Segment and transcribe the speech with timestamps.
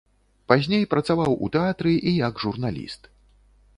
[0.51, 3.01] Пазней працаваў у тэатры і як журналіст.